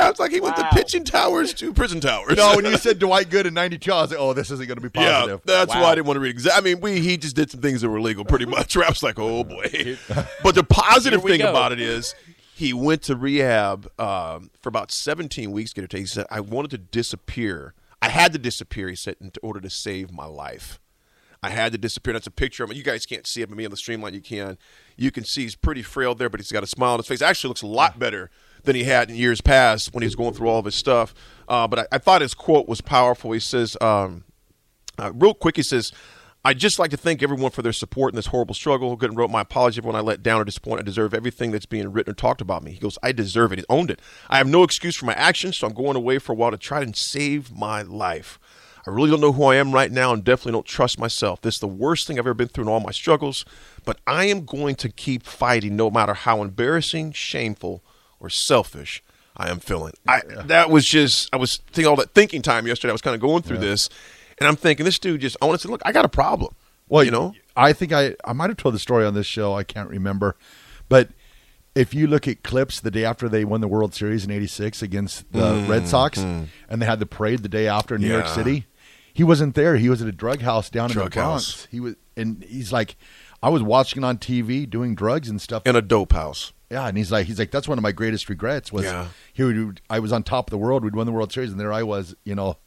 Raph's 0.08 0.20
like 0.20 0.32
he 0.32 0.40
went 0.42 0.58
Wow. 0.58 0.70
to 0.70 0.76
pitching 0.76 1.04
towers 1.04 1.54
to 1.56 1.74
prison 1.74 2.00
towers. 2.00 2.38
No, 2.38 2.56
when 2.56 2.66
you 2.66 2.78
said 2.78 3.00
Dwight 3.00 3.30
Good 3.30 3.46
in 3.46 3.54
92, 3.54 3.92
I 3.92 4.02
was 4.02 4.12
like, 4.12 4.20
oh, 4.20 4.34
this 4.34 4.50
isn't 4.52 4.68
going 4.68 4.78
to 4.78 4.82
be 4.82 4.90
positive. 4.90 5.42
Yeah, 5.46 5.54
that's 5.58 5.74
Wow. 5.74 5.84
why 5.84 5.92
I 5.92 5.96
didn't 5.96 6.08
want 6.08 6.18
to 6.18 6.22
read. 6.22 6.38
Exa- 6.38 6.52
I 6.56 6.62
mean, 6.62 6.80
we 6.80 7.00
he 7.00 7.18
just 7.18 7.36
did 7.36 7.52
some 7.52 7.62
things 7.62 7.82
that 7.82 7.90
were 7.90 7.98
illegal, 7.98 8.26
pretty 8.26 8.46
much. 8.46 8.76
Rap's 8.76 9.04
like, 9.04 9.20
oh 9.20 9.44
boy. 9.44 9.98
But 10.44 10.56
the 10.56 10.64
positive 10.64 11.22
thing 11.24 11.40
go. 11.42 11.50
about 11.50 11.72
it 11.72 11.80
is, 11.80 12.16
he 12.56 12.74
went 12.74 13.04
to 13.04 13.16
rehab 13.16 13.88
um, 14.00 14.50
for 14.62 14.70
about 14.70 14.92
17 14.92 15.52
weeks. 15.52 15.74
Get 15.74 15.84
it? 15.84 15.92
He 15.94 16.06
said, 16.06 16.26
I 16.32 16.40
wanted 16.40 16.72
to 16.72 16.78
disappear. 16.80 17.74
I 18.02 18.10
had 18.10 18.32
to 18.34 18.40
disappear. 18.40 18.90
He 18.90 18.96
said, 18.96 19.16
in 19.22 19.32
order 19.44 19.60
to 19.60 19.70
save 19.70 20.12
my 20.12 20.26
life. 20.26 20.80
I 21.44 21.50
had 21.52 21.72
to 21.74 21.78
disappear. 21.78 22.14
That's 22.14 22.26
a 22.26 22.32
picture 22.32 22.64
of 22.64 22.72
him. 22.72 22.78
You 22.78 22.84
guys 22.84 23.06
can't 23.06 23.28
see 23.28 23.44
it, 23.44 23.50
but 23.50 23.58
me 23.58 23.64
on 23.66 23.70
the 23.72 23.78
streamline, 23.78 24.16
you 24.16 24.22
can. 24.22 24.58
You 24.96 25.12
can 25.12 25.24
see 25.24 25.44
he's 25.44 25.56
pretty 25.56 25.84
frail 25.84 26.16
there, 26.16 26.30
but 26.30 26.40
he's 26.40 26.52
got 26.52 26.64
a 26.64 26.68
smile 26.68 26.94
on 26.94 27.00
his 27.00 27.06
face. 27.08 27.22
Actually, 27.22 27.50
looks 27.50 27.62
a 27.62 27.68
lot 27.68 28.00
better 28.00 28.32
than 28.64 28.76
he 28.76 28.84
had 28.84 29.10
in 29.10 29.16
years 29.16 29.42
past 29.42 29.94
when 29.94 30.02
he 30.02 30.08
was 30.08 30.16
going 30.16 30.34
through 30.34 30.48
all 30.48 30.60
of 30.60 30.66
his 30.66 30.76
stuff. 30.76 31.14
Uh, 31.48 31.68
but 31.68 31.80
I, 31.80 31.88
I 31.94 31.98
thought 31.98 32.22
his 32.22 32.34
quote 32.34 32.68
was 32.68 32.82
powerful. 32.82 33.32
He 33.32 33.40
says, 33.40 33.78
um, 33.82 34.24
uh, 34.98 35.12
real 35.14 35.34
quick, 35.34 35.56
he 35.56 35.64
says, 35.64 35.92
I'd 36.46 36.60
just 36.60 36.80
like 36.80 36.92
to 36.92 36.98
thank 36.98 37.22
everyone 37.22 37.52
for 37.52 37.62
their 37.62 37.74
support 37.74 38.14
in 38.14 38.16
this 38.16 38.28
horrible 38.28 38.56
struggle. 38.56 38.98
Gooden 38.98 39.18
wrote 39.18 39.30
my 39.30 39.42
apology 39.42 39.82
when 39.82 39.96
I 39.96 40.00
let 40.00 40.24
down 40.24 40.40
or 40.40 40.46
disappointed. 40.46 40.82
I 40.82 40.86
deserve 40.86 41.14
everything 41.14 41.52
that's 41.52 41.66
being 41.66 41.92
written 41.92 42.12
or 42.12 42.16
talked 42.16 42.40
about 42.40 42.64
me. 42.64 42.72
He 42.72 42.80
goes, 42.80 42.98
I 43.04 43.12
deserve 43.12 43.52
it. 43.52 43.60
He 43.60 43.66
owned 43.70 43.92
it. 43.92 44.02
I 44.30 44.38
have 44.38 44.48
no 44.48 44.64
excuse 44.64 44.96
for 44.96 45.06
my 45.06 45.14
actions, 45.16 45.58
so 45.58 45.68
I'm 45.68 45.74
going 45.74 45.98
away 45.98 46.20
for 46.20 46.32
a 46.32 46.36
while 46.36 46.52
to 46.52 46.58
try 46.58 46.82
and 46.82 46.96
save 46.96 47.52
my 47.52 47.82
life. 47.82 48.40
I 48.88 48.92
really 48.92 49.12
don't 49.12 49.20
know 49.20 49.34
who 49.34 49.44
I 49.44 49.58
am 49.58 49.74
right 49.74 49.92
now 49.92 50.14
and 50.14 50.24
definitely 50.24 50.54
don't 50.54 50.66
trust 50.66 50.98
myself. 50.98 51.42
This 51.42 51.56
is 51.56 51.60
the 51.60 51.68
worst 51.68 52.08
thing 52.08 52.18
I've 52.18 52.26
ever 52.26 52.34
been 52.34 52.48
through 52.48 52.64
in 52.64 52.70
all 52.70 52.80
my 52.80 52.92
struggles, 52.92 53.44
but 53.84 54.00
I 54.08 54.26
am 54.26 54.46
going 54.46 54.76
to 54.76 54.88
keep 54.88 55.24
fighting 55.24 55.76
no 55.76 55.92
matter 55.92 56.14
how 56.14 56.42
embarrassing, 56.42 57.12
shameful, 57.12 57.84
or 58.20 58.30
selfish 58.30 59.04
I 59.36 59.50
am 59.52 59.60
feeling. 59.60 59.94
I 60.08 60.22
that 60.46 60.70
was 60.72 60.86
just 60.86 61.30
I 61.34 61.38
was 61.38 61.58
thinking 61.58 61.86
all 61.88 61.96
that 61.98 62.12
thinking 62.16 62.42
time 62.42 62.66
yesterday. 62.66 62.92
I 62.92 62.94
was 62.94 63.02
kind 63.04 63.14
of 63.14 63.22
going 63.22 63.44
through 63.44 63.60
this, 63.60 63.88
and 64.40 64.48
I'm 64.48 64.56
thinking 64.56 64.84
this 64.84 64.98
dude 64.98 65.22
just 65.22 65.38
I 65.42 65.46
want 65.46 65.60
to 65.62 65.68
say, 65.68 65.72
look, 65.72 65.82
I 65.86 65.92
got 65.92 66.06
a 66.06 66.10
problem. 66.10 66.56
Well, 66.90 67.04
you 67.04 67.12
know, 67.12 67.34
I 67.56 67.72
think 67.74 67.92
I 67.94 68.16
I 68.26 68.34
might 68.34 68.50
have 68.50 68.58
told 68.58 68.74
the 68.74 68.80
story 68.80 69.06
on 69.06 69.14
this 69.14 69.28
show. 69.28 69.54
I 69.54 69.64
can't 69.64 69.90
remember, 69.90 70.36
but 70.90 71.10
if 71.76 71.94
you 71.94 72.08
look 72.08 72.28
at 72.28 72.42
clips 72.42 72.80
the 72.80 72.90
day 72.90 73.06
after 73.06 73.30
they 73.30 73.46
won 73.46 73.62
the 73.62 73.68
World 73.68 73.94
Series 73.94 74.26
in 74.26 74.32
'86 74.32 74.82
against 74.82 75.32
the 75.32 75.64
Red 75.70 75.88
Sox, 75.88 76.18
and 76.18 76.50
they 76.70 76.88
had 76.88 77.00
the 77.00 77.06
parade 77.06 77.44
the 77.44 77.50
day 77.50 77.68
after 77.68 77.94
in 77.94 78.02
New 78.02 78.08
York 78.08 78.26
Mm-hmm. 78.26 78.34
City, 78.36 78.66
he 79.14 79.24
wasn't 79.24 79.54
there. 79.54 79.76
He 79.78 79.88
was 79.88 80.02
at 80.02 80.08
a 80.08 80.12
drug 80.12 80.42
house 80.42 80.72
down 80.72 80.90
in 80.90 80.94
Drug 80.94 81.12
the 81.12 81.20
Bronx. 81.20 81.52
house. 81.52 81.68
He 81.70 81.80
was, 81.80 81.94
and 82.16 82.44
he's 82.44 82.72
like, 82.74 82.96
I 83.42 83.50
was 83.50 83.62
watching 83.62 84.04
on 84.04 84.18
TV 84.18 84.70
doing 84.70 84.96
drugs 84.96 85.30
and 85.30 85.42
stuff. 85.42 85.64
in 85.66 85.76
a 85.76 85.82
dope 85.82 86.14
house. 86.14 86.54
Yeah, 86.70 86.88
and 86.88 86.98
he's 86.98 87.12
like, 87.12 87.28
he's 87.28 87.40
like, 87.40 87.52
that's 87.52 87.68
one 87.68 87.78
of 87.78 87.82
my 87.82 87.92
greatest 87.94 88.28
regrets 88.30 88.74
was 88.74 88.84
Yeah. 88.86 89.08
he 89.34 89.44
would, 89.44 89.80
I 89.90 90.00
was 90.00 90.12
on 90.12 90.24
top 90.24 90.48
of 90.48 90.52
the 90.52 90.58
world. 90.58 90.84
We'd 90.84 90.96
won 90.96 91.06
the 91.06 91.14
World 91.14 91.32
Series, 91.32 91.52
and 91.52 91.60
there 91.60 91.72
I 91.72 91.84
was, 91.84 92.16
you 92.26 92.36
know. 92.36 92.58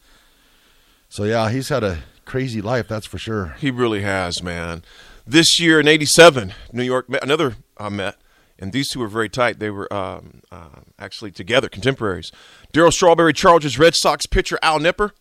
So 1.09 1.25
yeah, 1.25 1.51
he's 1.51 1.69
had 1.69 1.83
a 1.85 1.99
crazy 2.25 2.63
life, 2.63 2.89
that's 2.89 3.07
for 3.07 3.19
sure. 3.19 3.57
He 3.59 3.71
really 3.71 4.03
has, 4.03 4.43
man. 4.43 4.83
This 5.27 5.61
year 5.61 5.81
in 5.81 5.87
'87, 5.89 6.55
New 6.73 6.83
York 6.85 7.09
met 7.11 7.23
another 7.23 7.57
uh, 7.77 7.91
met, 7.91 8.17
and 8.59 8.73
these 8.73 8.89
two 8.89 9.01
were 9.01 9.09
very 9.09 9.29
tight. 9.29 9.59
They 9.59 9.71
were 9.71 9.93
um, 9.93 10.41
uh, 10.51 10.81
actually 10.99 11.31
together, 11.33 11.69
contemporaries. 11.69 12.33
Darryl 12.73 12.93
Strawberry 12.93 13.33
charges 13.33 13.79
Red 13.79 13.95
Sox 13.97 14.25
pitcher 14.27 14.59
Al 14.63 14.79
Nipper 14.79 15.13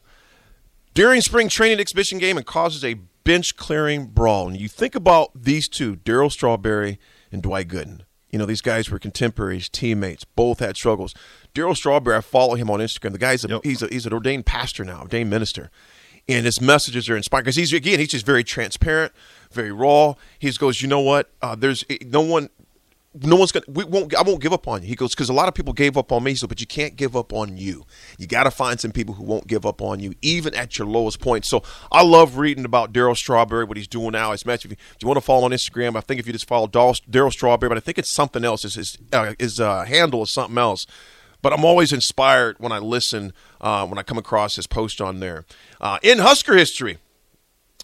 during 0.93 1.21
spring 1.21 1.49
training 1.49 1.79
exhibition 1.79 2.17
game 2.17 2.37
and 2.37 2.45
causes 2.45 2.83
a 2.85 2.95
bench 3.29 3.55
clearing 3.55 4.07
brawl. 4.07 4.47
And 4.47 4.59
you 4.59 4.67
think 4.67 4.95
about 4.95 5.29
these 5.35 5.69
two, 5.69 5.97
Darryl 5.97 6.31
Strawberry 6.31 6.97
and 7.31 7.43
Dwight 7.43 7.67
Gooden. 7.67 8.01
You 8.31 8.39
know, 8.39 8.47
these 8.47 8.61
guys 8.61 8.89
were 8.89 8.97
contemporaries, 8.97 9.69
teammates, 9.69 10.23
both 10.25 10.57
had 10.57 10.75
struggles. 10.75 11.13
Darryl 11.53 11.77
Strawberry, 11.77 12.17
I 12.17 12.21
follow 12.21 12.55
him 12.55 12.71
on 12.71 12.79
Instagram. 12.79 13.11
The 13.11 13.19
guy's 13.19 13.45
a, 13.45 13.49
Yep. 13.49 13.61
he's 13.63 13.83
a, 13.83 13.87
he's 13.87 14.07
an 14.07 14.13
ordained 14.13 14.47
pastor 14.47 14.83
now, 14.83 15.01
ordained 15.01 15.29
minister. 15.29 15.69
And 16.27 16.43
his 16.47 16.59
messages 16.59 17.07
are 17.07 17.15
inspiring 17.15 17.43
because 17.43 17.55
he's 17.55 17.71
again 17.71 17.99
he's 17.99 18.09
just 18.09 18.25
very 18.25 18.43
transparent, 18.43 19.11
very 19.51 19.71
raw. 19.71 20.15
He 20.39 20.49
goes, 20.53 20.81
you 20.81 20.87
know 20.87 20.99
what? 20.99 21.29
Uh, 21.39 21.53
there's 21.53 21.85
no 22.01 22.21
one 22.21 22.49
no 23.13 23.35
one's 23.35 23.51
gonna 23.51 23.65
we 23.67 23.83
won't 23.83 24.15
i 24.15 24.21
won't 24.21 24.41
give 24.41 24.53
up 24.53 24.67
on 24.67 24.81
you. 24.81 24.87
He 24.87 24.95
goes 24.95 25.15
because 25.15 25.29
a 25.29 25.33
lot 25.33 25.47
of 25.47 25.53
people 25.53 25.73
gave 25.73 25.97
up 25.97 26.11
on 26.11 26.23
me. 26.23 26.35
So 26.35 26.47
but 26.47 26.61
you 26.61 26.67
can't 26.67 26.95
give 26.95 27.15
up 27.15 27.33
on 27.33 27.57
you. 27.57 27.85
You 28.17 28.27
got 28.27 28.43
to 28.43 28.51
find 28.51 28.79
some 28.79 28.91
people 28.91 29.15
who 29.15 29.23
won't 29.23 29.47
give 29.47 29.65
up 29.65 29.81
on 29.81 29.99
you 29.99 30.13
even 30.21 30.53
at 30.55 30.77
your 30.77 30.87
lowest 30.87 31.19
point 31.19 31.45
so 31.45 31.63
i 31.91 32.03
love 32.03 32.37
reading 32.37 32.65
about 32.65 32.93
darryl 32.93 33.15
strawberry 33.15 33.63
what 33.65 33.77
he's 33.77 33.87
doing 33.87 34.11
now. 34.11 34.31
His 34.31 34.45
match 34.45 34.65
if 34.65 34.71
you, 34.71 34.77
you 35.01 35.07
want 35.07 35.17
to 35.17 35.25
follow 35.25 35.45
on 35.45 35.51
instagram 35.51 35.95
i 35.95 36.01
think 36.01 36.19
if 36.19 36.27
you 36.27 36.33
just 36.33 36.47
follow 36.47 36.67
Darryl 36.67 37.31
strawberry 37.31 37.69
but 37.69 37.77
i 37.77 37.81
think 37.81 37.97
it's 37.97 38.13
something 38.13 38.43
else 38.43 38.63
his 38.63 38.75
his, 38.75 38.97
uh, 39.11 39.33
his 39.37 39.59
uh, 39.59 39.85
handle 39.85 40.23
is 40.23 40.33
something 40.33 40.57
else. 40.57 40.85
But 41.41 41.53
I'm 41.53 41.63
always 41.63 41.93
inspired 41.93 42.57
when 42.59 42.71
I 42.71 42.79
listen, 42.79 43.33
uh, 43.61 43.87
when 43.87 43.97
I 43.97 44.03
come 44.03 44.17
across 44.17 44.55
his 44.55 44.67
post 44.67 44.99
on 44.99 45.19
there. 45.19 45.45
Uh, 45.79 45.97
in 46.03 46.19
Husker 46.19 46.55
history, 46.55 46.97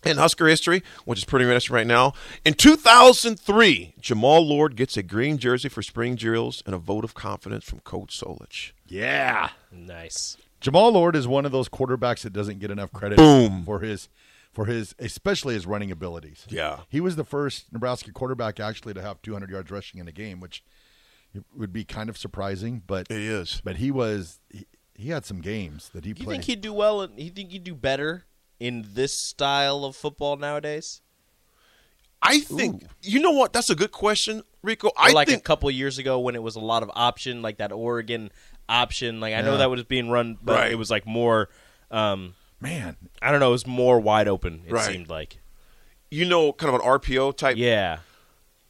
in 0.05 0.17
Husker 0.17 0.47
history, 0.47 0.83
which 1.05 1.19
is 1.19 1.25
pretty 1.25 1.45
interesting 1.45 1.75
right 1.75 1.87
now. 1.87 2.13
In 2.45 2.53
2003, 2.53 3.95
Jammal 4.01 4.47
Lord 4.47 4.75
gets 4.75 4.97
a 4.97 5.03
green 5.03 5.37
jersey 5.37 5.69
for 5.69 5.81
spring 5.81 6.15
drills 6.15 6.61
and 6.65 6.75
a 6.75 6.77
vote 6.77 7.03
of 7.03 7.13
confidence 7.13 7.63
from 7.65 7.79
Coach 7.79 8.19
Solich. 8.19 8.71
Yeah. 8.87 9.49
Nice. 9.71 10.37
Jammal 10.61 10.91
Lord 10.93 11.15
is 11.15 11.27
one 11.27 11.45
of 11.45 11.51
those 11.51 11.69
quarterbacks 11.69 12.21
that 12.21 12.33
doesn't 12.33 12.59
get 12.59 12.71
enough 12.71 12.91
credit 12.91 13.17
Boom. 13.17 13.63
for 13.65 13.79
his 13.79 14.09
for 14.51 14.65
his 14.65 14.95
especially 14.99 15.53
his 15.53 15.65
running 15.67 15.91
abilities. 15.91 16.45
Yeah. 16.49 16.79
He 16.89 17.01
was 17.01 17.15
the 17.17 17.25
first 17.25 17.71
Nebraska 17.73 18.11
quarterback 18.13 18.59
actually 18.59 18.93
to 18.93 19.01
have 19.01 19.21
200 19.21 19.49
yards 19.49 19.69
rushing 19.69 19.99
in 19.99 20.07
a 20.07 20.11
game, 20.13 20.39
which 20.39 20.63
would 21.55 21.73
be 21.73 21.83
kind 21.83 22.09
of 22.09 22.17
surprising, 22.17 22.81
but 22.87 23.07
It 23.09 23.19
is. 23.19 23.61
but 23.65 23.75
he 23.77 23.91
was 23.91 24.39
he, 24.49 24.65
he 24.93 25.09
had 25.09 25.25
some 25.25 25.41
games 25.41 25.89
that 25.93 26.05
he 26.05 26.13
Do 26.13 26.21
you 26.21 26.25
played. 26.25 26.35
think 26.35 26.43
he'd 26.45 26.61
do 26.61 26.71
well? 26.73 27.01
In, 27.01 27.17
you 27.17 27.29
think 27.31 27.51
he'd 27.51 27.65
do 27.65 27.75
better 27.75 28.23
in 28.59 28.85
this 28.93 29.13
style 29.13 29.83
of 29.85 29.95
football 29.95 30.35
nowadays? 30.37 31.01
I 32.21 32.39
think, 32.39 32.83
you 33.03 33.19
know 33.19 33.31
what? 33.31 33.53
That's 33.53 33.69
a 33.69 33.75
good 33.75 33.91
question, 33.91 34.41
Rico. 34.63 34.87
Or 34.87 34.93
I 34.97 35.11
like 35.11 35.27
think 35.27 35.39
a 35.39 35.43
couple 35.43 35.69
years 35.69 35.97
ago 35.99 36.19
when 36.19 36.35
it 36.35 36.41
was 36.41 36.55
a 36.55 36.59
lot 36.59 36.81
of 36.81 36.89
option, 36.95 37.41
like 37.41 37.57
that 37.57 37.71
Oregon 37.71 38.31
option. 38.67 39.19
Like 39.19 39.35
I 39.35 39.41
know 39.41 39.57
that 39.57 39.69
was 39.69 39.83
being 39.83 40.09
run, 40.09 40.37
but 40.41 40.53
Right. 40.55 40.71
it 40.71 40.75
was 40.75 40.89
like 40.89 41.05
more. 41.05 41.49
Um, 41.91 42.33
Man, 42.61 42.95
I 43.21 43.29
don't 43.31 43.39
know. 43.41 43.49
It 43.49 43.51
was 43.51 43.67
more 43.67 43.99
wide 43.99 44.27
open. 44.27 44.63
It 44.65 44.71
Right. 44.73 44.85
seemed 44.91 45.09
like. 45.09 45.39
you 46.11 46.23
know, 46.23 46.53
kind 46.53 46.73
of 46.73 46.79
an 46.81 46.87
RPO 46.87 47.35
type. 47.35 47.57
Yeah. 47.57 47.97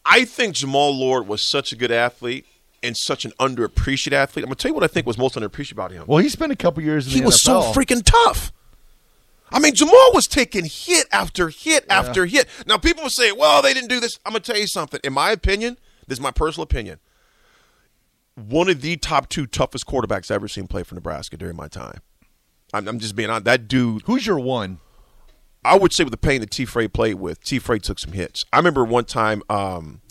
I 0.03 0.25
think 0.25 0.55
Jammal 0.55 0.97
Lord 0.97 1.27
was 1.27 1.41
such 1.41 1.71
a 1.71 1.75
good 1.75 1.91
athlete 1.91 2.45
and 2.81 2.97
such 2.97 3.23
an 3.25 3.31
underappreciated 3.39 4.13
athlete. 4.13 4.43
I'm 4.43 4.47
gonna 4.47 4.55
tell 4.55 4.69
you 4.69 4.75
what 4.75 4.83
I 4.83 4.87
think 4.87 5.05
was 5.05 5.17
most 5.17 5.35
underappreciated 5.35 5.73
about 5.73 5.91
him. 5.91 6.05
well, 6.07 6.17
he 6.19 6.29
spent 6.29 6.51
a 6.51 6.55
couple 6.55 6.81
years 6.83 7.05
in 7.07 7.13
he 7.13 7.19
the 7.19 7.27
was 7.27 7.41
so 7.41 7.61
freaking 7.73 8.03
tough. 8.03 8.51
I 9.51 9.59
mean, 9.59 9.73
Jammal 9.73 10.13
was 10.13 10.27
taking 10.27 10.65
hit 10.65 11.07
after 11.11 11.49
hit 11.49 11.85
after 11.89 12.25
hit. 12.25 12.47
Now, 12.65 12.77
people 12.77 13.03
will 13.03 13.09
say, 13.09 13.31
well, 13.31 13.61
they 13.61 13.73
didn't 13.73 13.89
do 13.89 13.99
this. 13.99 14.19
I'm 14.25 14.33
going 14.33 14.41
to 14.41 14.51
tell 14.51 14.59
you 14.59 14.67
something. 14.67 14.99
In 15.03 15.13
my 15.13 15.31
opinion, 15.31 15.77
this 16.07 16.17
is 16.17 16.21
my 16.21 16.31
personal 16.31 16.63
opinion. 16.63 16.99
one 18.35 18.69
of 18.69 18.81
the 18.81 18.97
top 18.97 19.29
two 19.29 19.45
toughest 19.47 19.85
quarterbacks 19.85 20.29
I've 20.29 20.35
ever 20.35 20.47
seen 20.47 20.67
play 20.67 20.83
for 20.83 20.95
Nebraska 20.95 21.37
during 21.37 21.55
my 21.55 21.67
time. 21.67 22.01
I'm, 22.73 22.87
I'm 22.87 22.99
just 22.99 23.15
being 23.15 23.29
honest. 23.29 23.45
That 23.45 23.67
dude, 23.67 24.01
Who's 24.05 24.25
your 24.27 24.39
one? 24.39 24.79
I 25.63 25.77
would 25.77 25.93
say 25.93 26.03
with 26.03 26.11
the 26.11 26.17
pain 26.17 26.41
that 26.41 26.51
T. 26.51 26.65
Frey 26.65 26.87
played 26.87 27.15
with, 27.15 27.43
T. 27.43 27.57
Frey 27.59 27.79
took 27.79 27.97
some 27.97 28.11
hits. 28.11 28.45
I 28.53 28.57
remember 28.57 28.83
one 28.83 29.05
time 29.05 29.41
um, 29.49 30.01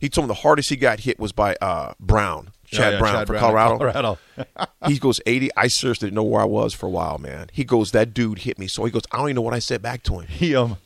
he 0.00 0.08
told 0.08 0.26
me 0.26 0.28
the 0.28 0.40
hardest 0.40 0.68
he 0.70 0.76
got 0.76 1.00
hit 1.00 1.18
was 1.20 1.32
by 1.32 1.56
uh, 1.60 1.92
Brown, 2.00 2.50
Chad 2.66 2.78
Yeah, 2.78 2.90
yeah, 2.92 2.98
Brown 2.98 3.14
Chad 3.14 3.26
for 3.26 3.34
in 3.34 3.40
Colorado. 3.40 3.78
Colorado. 3.78 4.18
he 4.86 4.98
goes 4.98 5.20
80. 5.26 5.50
I 5.56 5.68
seriously 5.68 6.06
didn't 6.08 6.16
know 6.16 6.22
where 6.22 6.42
I 6.42 6.46
was 6.46 6.74
for 6.74 6.86
a 6.86 6.90
while, 6.90 7.18
man. 7.18 7.48
He 7.52 7.64
goes, 7.64 7.92
that 7.92 8.12
dude 8.14 8.40
hit 8.40 8.58
me. 8.58 8.66
So 8.66 8.84
he 8.84 8.90
goes, 8.90 9.02
I 9.12 9.18
don't 9.18 9.26
even 9.28 9.36
know 9.36 9.42
what 9.42 9.54
I 9.54 9.58
said 9.60 9.82
back 9.82 10.02
to 10.04 10.18
him. 10.20 10.26
he 10.28 10.54
um 10.56 10.76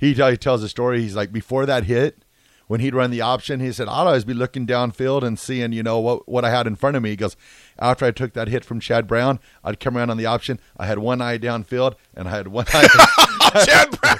he, 0.00 0.14
tell- 0.14 0.30
he 0.30 0.36
tells 0.36 0.62
a 0.62 0.68
story. 0.68 1.00
He's 1.02 1.16
like 1.16 1.32
before 1.32 1.66
that 1.66 1.84
hit, 1.84 2.24
when 2.68 2.80
he'd 2.80 2.94
run 2.94 3.10
the 3.10 3.20
option, 3.20 3.60
he 3.60 3.70
said 3.72 3.88
I'd 3.88 4.06
always 4.06 4.24
be 4.24 4.32
looking 4.34 4.66
downfield 4.66 5.22
and 5.22 5.38
seeing 5.38 5.72
you 5.72 5.82
know 5.82 5.98
what 6.00 6.28
what 6.28 6.44
I 6.44 6.50
had 6.50 6.66
in 6.66 6.76
front 6.76 6.96
of 6.96 7.02
me. 7.02 7.10
He 7.10 7.16
goes 7.16 7.36
after 7.78 8.04
I 8.06 8.12
took 8.12 8.32
that 8.34 8.48
hit 8.48 8.64
from 8.64 8.80
Chad 8.80 9.06
Brown, 9.06 9.40
I'd 9.64 9.80
come 9.80 9.96
around 9.96 10.10
on 10.10 10.16
the 10.16 10.26
option. 10.26 10.58
I 10.78 10.86
had 10.86 10.98
one 10.98 11.20
eye 11.20 11.38
downfield 11.38 11.94
and 12.14 12.28
I 12.28 12.30
had 12.30 12.48
one 12.48 12.64
eye. 12.72 13.64
Chad 13.66 14.00
Brown. 14.00 14.16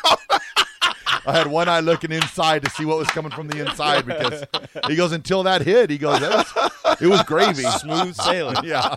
I 1.27 1.33
had 1.39 1.47
one 1.47 1.69
eye 1.69 1.81
looking 1.81 2.11
inside 2.13 2.65
to 2.65 2.71
see 2.71 2.85
what 2.85 2.99
was 2.99 3.09
coming 3.09 3.31
from 3.33 3.49
the 3.49 3.65
inside 3.67 4.07
because 4.07 4.45
he 4.89 4.97
goes 4.97 5.13
until 5.13 5.43
that 5.45 5.63
hit. 5.63 5.91
He 5.91 5.99
goes 5.99 6.21
that 6.21 6.31
was, 6.85 6.97
it 7.01 7.07
was 7.07 7.23
gravy. 7.25 7.63
Smooth 7.63 8.15
sailing. 8.17 8.57
Yeah, 8.65 8.97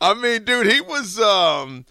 I 0.00 0.14
mean, 0.14 0.44
dude, 0.44 0.66
he 0.70 0.80
was 0.80 1.18
um 1.20 1.86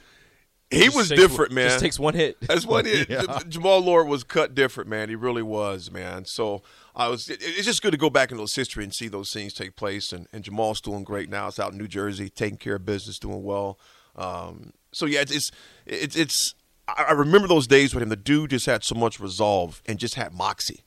he 0.69 0.85
Just 0.85 0.95
was 0.97 1.09
takes- 1.09 1.21
different, 1.21 1.51
man. 1.51 1.69
Just 1.69 1.79
takes 1.81 1.99
one 1.99 2.15
hit. 2.15 2.37
That's 2.41 2.65
what 2.65 2.87
it. 2.87 3.07
Yeah. 3.09 3.21
Jammal 3.21 3.83
Lord 3.83 4.07
was 4.07 4.23
cut 4.23 4.55
different, 4.55 4.89
man. 4.89 5.07
He 5.09 5.15
really 5.15 5.43
was, 5.43 5.91
man. 5.91 6.25
So 6.25 6.63
I 6.95 7.07
was. 7.09 7.29
It, 7.29 7.37
it's 7.41 7.65
just 7.65 7.81
good 7.83 7.91
to 7.91 7.97
go 7.97 8.09
back 8.09 8.31
into 8.31 8.41
those 8.41 8.55
history 8.55 8.83
and 8.83 8.93
see 8.93 9.07
those 9.07 9.31
things 9.31 9.53
take 9.53 9.75
place. 9.75 10.11
And, 10.11 10.27
and 10.33 10.43
Jammal's 10.43 10.81
doing 10.81 11.03
great 11.03 11.29
now. 11.29 11.47
It's 11.47 11.59
out 11.59 11.73
in 11.73 11.77
New 11.77 11.87
Jersey, 11.87 12.29
taking 12.29 12.57
care 12.57 12.75
of 12.75 12.85
business, 12.85 13.19
doing 13.19 13.43
well. 13.43 13.77
Um, 14.15 14.71
so 14.91 15.05
yeah, 15.05 15.21
it's 15.21 15.31
it's 15.31 15.51
it's. 15.85 16.15
it's 16.15 16.55
I 16.87 17.05
I 17.09 17.11
remember 17.13 17.47
those 17.47 17.67
days 17.67 17.93
with 17.93 18.03
him. 18.03 18.09
The 18.09 18.15
dude 18.15 18.51
just 18.51 18.65
had 18.65 18.83
so 18.83 18.95
much 18.95 19.19
resolve 19.19 19.81
and 19.85 19.99
just 19.99 20.15
had 20.15 20.33
moxie. 20.33 20.81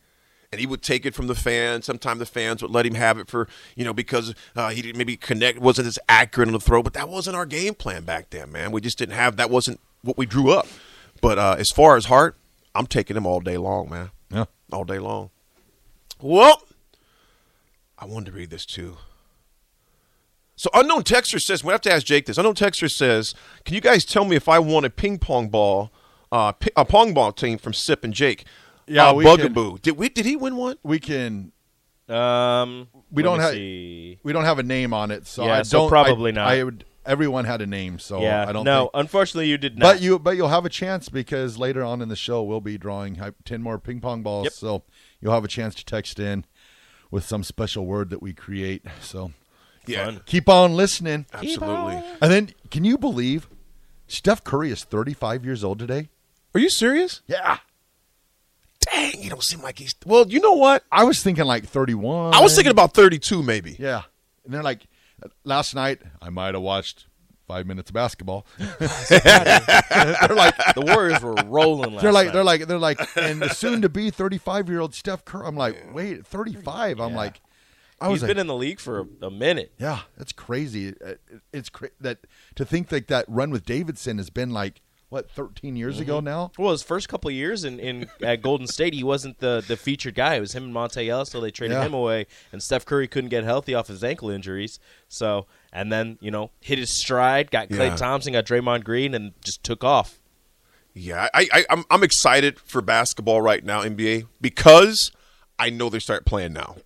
And 0.52 0.60
he 0.60 0.66
would 0.66 0.80
take 0.82 1.04
it 1.04 1.14
from 1.14 1.26
the 1.26 1.34
fans. 1.34 1.86
Sometimes 1.86 2.20
the 2.20 2.26
fans 2.26 2.62
would 2.62 2.70
let 2.70 2.86
him 2.86 2.94
have 2.94 3.18
it 3.18 3.28
for 3.28 3.48
you 3.74 3.84
know 3.84 3.92
because 3.92 4.34
uh, 4.54 4.70
he 4.70 4.80
didn't 4.80 4.96
maybe 4.96 5.16
connect 5.16 5.58
wasn't 5.58 5.88
as 5.88 5.98
accurate 6.08 6.48
on 6.48 6.52
the 6.52 6.60
throw. 6.60 6.82
But 6.82 6.94
that 6.94 7.08
wasn't 7.08 7.36
our 7.36 7.46
game 7.46 7.74
plan 7.74 8.04
back 8.04 8.30
then, 8.30 8.52
man. 8.52 8.70
We 8.70 8.80
just 8.80 8.96
didn't 8.98 9.16
have 9.16 9.36
that. 9.36 9.50
wasn't 9.50 9.80
what 10.02 10.16
we 10.16 10.24
drew 10.26 10.50
up. 10.50 10.66
But 11.20 11.38
uh, 11.38 11.56
as 11.58 11.70
far 11.70 11.96
as 11.96 12.04
heart, 12.06 12.36
I'm 12.74 12.86
taking 12.86 13.16
him 13.16 13.26
all 13.26 13.40
day 13.40 13.56
long, 13.56 13.90
man. 13.90 14.10
yeah. 14.30 14.44
All 14.72 14.84
day 14.84 14.98
long. 14.98 15.30
Well, 16.20 16.62
I 17.98 18.04
wanted 18.04 18.26
to 18.26 18.32
read 18.32 18.50
this 18.50 18.66
too. 18.66 18.98
So 20.56 20.70
unknown 20.74 21.02
texter 21.02 21.40
says 21.40 21.62
we 21.62 21.70
have 21.72 21.82
to 21.82 21.92
ask 21.92 22.06
Jake 22.06 22.26
this. 22.26 22.38
Unknown 22.38 22.54
texter 22.54 22.90
says, 22.90 23.34
"Can 23.64 23.74
you 23.74 23.80
guys 23.80 24.04
tell 24.04 24.24
me 24.24 24.36
if 24.36 24.48
I 24.48 24.58
want 24.58 24.86
a 24.86 24.90
ping 24.90 25.18
pong 25.18 25.48
ball, 25.48 25.92
uh, 26.32 26.52
pi- 26.52 26.70
a 26.76 26.84
pong 26.84 27.12
ball 27.12 27.32
team 27.32 27.58
from 27.58 27.74
Sip 27.74 28.02
and 28.04 28.14
Jake? 28.14 28.44
Yeah, 28.86 29.10
uh, 29.10 29.14
we 29.14 29.24
Bugaboo. 29.24 29.82
Did 29.82 29.96
we? 29.98 30.08
Did 30.08 30.24
he 30.24 30.34
win 30.36 30.56
one? 30.56 30.78
We 30.82 30.98
can. 30.98 31.52
Um, 32.08 32.88
We 33.10 33.22
don't 33.22 33.40
have- 33.40 33.52
See. 33.52 34.18
We 34.22 34.32
don't 34.32 34.44
have 34.44 34.58
a 34.58 34.62
name 34.62 34.94
on 34.94 35.10
it, 35.10 35.26
so 35.26 35.44
Yeah, 35.44 35.58
I 35.58 35.62
so 35.62 35.80
don't. 35.80 35.88
probably 35.88 36.30
I, 36.30 36.34
not. 36.34 36.48
I 36.48 36.62
would. 36.64 36.84
Everyone 37.04 37.44
had 37.44 37.60
a 37.62 37.66
name, 37.66 37.98
so 38.00 38.20
yeah, 38.20 38.46
I 38.48 38.52
don't. 38.52 38.64
no. 38.64 38.82
think- 38.84 38.90
Unfortunately, 38.94 39.48
you 39.48 39.58
did 39.58 39.78
not. 39.78 39.94
But 39.94 40.00
you, 40.00 40.18
but 40.18 40.36
you'll 40.36 40.48
have 40.48 40.64
a 40.64 40.68
chance 40.68 41.08
because 41.08 41.56
later 41.58 41.84
on 41.84 42.00
in 42.02 42.08
the 42.08 42.16
show 42.16 42.42
we'll 42.42 42.60
be 42.60 42.78
drawing 42.78 43.20
ten 43.44 43.62
more 43.62 43.78
ping 43.78 44.00
pong 44.00 44.22
balls. 44.22 44.44
Yep. 44.44 44.52
So 44.54 44.82
you'll 45.20 45.32
have 45.34 45.44
a 45.44 45.48
chance 45.48 45.74
to 45.76 45.84
text 45.84 46.18
in 46.18 46.44
with 47.10 47.24
some 47.24 47.42
special 47.44 47.86
word 47.86 48.10
that 48.10 48.20
we 48.22 48.32
create. 48.32 48.82
So 49.00 49.32
Yeah, 49.86 50.04
Fun. 50.06 50.20
keep 50.26 50.48
on 50.48 50.74
listening. 50.74 51.26
absolutely. 51.32 52.02
And 52.20 52.30
then, 52.32 52.50
can 52.70 52.84
you 52.84 52.98
believe 52.98 53.48
Steph 54.08 54.42
Curry 54.44 54.70
is 54.70 54.84
35 54.84 55.44
years 55.44 55.62
old 55.64 55.78
today? 55.78 56.08
Are 56.54 56.60
you 56.60 56.70
serious? 56.70 57.20
Yeah, 57.26 57.58
Dang, 58.80 59.20
you 59.22 59.30
don't 59.30 59.42
seem 59.42 59.60
like 59.62 59.78
he's. 59.78 59.94
Well, 60.04 60.26
you 60.28 60.40
know 60.40 60.52
what? 60.54 60.84
I 60.92 61.04
was 61.04 61.22
thinking 61.22 61.44
like 61.44 61.64
31. 61.66 62.34
I 62.34 62.40
was 62.40 62.54
thinking 62.54 62.70
about 62.70 62.94
32, 62.94 63.42
maybe. 63.42 63.76
Yeah, 63.78 64.02
and 64.44 64.54
they're 64.54 64.62
like, 64.62 64.86
last 65.44 65.74
night 65.74 66.00
I 66.22 66.30
might 66.30 66.54
have 66.54 66.62
watched 66.62 67.06
five 67.48 67.66
minutes 67.66 67.90
of 67.90 67.94
basketball. 67.94 68.46
they're 68.58 68.68
like, 70.34 70.56
the 70.74 70.82
Warriors 70.86 71.22
were 71.22 71.34
rolling. 71.46 71.92
Last 71.94 72.02
they're 72.02 72.12
like, 72.12 72.26
night. 72.26 72.32
they're 72.32 72.44
like, 72.44 72.66
they're 72.66 72.78
like, 72.78 73.00
and 73.16 73.40
the 73.42 73.48
soon 73.50 73.82
to 73.82 73.88
be 73.88 74.10
35 74.10 74.68
year 74.68 74.80
old 74.80 74.94
Steph 74.94 75.24
Curry. 75.24 75.46
I'm 75.46 75.56
like, 75.56 75.92
wait, 75.92 76.26
35. 76.26 77.00
I'm 77.00 77.10
Yeah. 77.10 77.16
like, 77.16 77.40
I 78.00 78.08
was 78.08 78.16
He's 78.16 78.22
like, 78.24 78.28
been 78.36 78.38
in 78.40 78.46
the 78.46 78.54
league 78.54 78.78
for 78.80 79.00
a, 79.00 79.26
a 79.26 79.30
minute. 79.30 79.72
yeah, 79.78 80.00
that's 80.18 80.32
crazy. 80.32 80.88
It- 80.88 80.98
it- 81.02 81.20
It's 81.52 81.68
cra- 81.70 81.90
that 82.00 82.18
to 82.56 82.64
think 82.64 82.88
that 82.88 83.08
that 83.08 83.24
run 83.28 83.50
with 83.50 83.64
Davidson 83.64 84.18
has 84.18 84.28
been 84.30 84.50
like 84.50 84.82
what 85.08 85.30
13 85.30 85.76
years 85.76 85.94
mm-hmm. 85.94 86.02
ago 86.02 86.20
now. 86.20 86.50
Well, 86.58 86.72
his 86.72 86.82
first 86.82 87.08
couple 87.08 87.28
of 87.28 87.34
years 87.34 87.64
in, 87.64 87.78
in 87.78 88.08
at 88.22 88.42
Golden 88.42 88.66
State, 88.66 88.92
he 88.92 89.04
wasn't 89.04 89.38
the, 89.38 89.64
the 89.66 89.76
featured 89.76 90.14
guy. 90.16 90.34
It 90.34 90.40
was 90.40 90.52
him 90.54 90.64
and 90.64 90.74
Monta 90.74 91.06
Ellis, 91.08 91.30
so 91.30 91.40
they 91.40 91.50
traded 91.52 91.76
Yeah. 91.76 91.84
him 91.86 91.94
away. 91.94 92.26
And 92.52 92.62
Steph 92.62 92.84
Curry 92.84 93.06
couldn't 93.06 93.30
get 93.30 93.44
healthy 93.44 93.72
off 93.72 93.86
his 93.86 94.02
ankle 94.02 94.30
injuries. 94.30 94.78
So, 95.08 95.46
and 95.72 95.92
then 95.92 96.18
you 96.20 96.30
know, 96.32 96.50
hit 96.60 96.78
his 96.78 96.90
stride, 96.90 97.50
got 97.52 97.68
Klay 97.68 97.88
Yeah. 97.90 97.96
Thompson, 97.96 98.32
got 98.32 98.44
Draymond 98.46 98.82
Green, 98.84 99.14
and 99.14 99.32
just 99.42 99.62
took 99.62 99.84
off. 99.84 100.18
Yeah, 100.92 101.28
I, 101.32 101.48
I, 101.52 101.64
I'm, 101.70 101.84
I'm 101.90 102.02
excited 102.02 102.58
for 102.58 102.82
basketball 102.82 103.40
right 103.42 103.62
now, 103.64 103.82
NBA, 103.82 104.26
because 104.40 105.12
I 105.58 105.70
know 105.70 105.88
they 105.88 105.98
start 105.98 106.24
playing 106.24 106.54
now. 106.54 106.76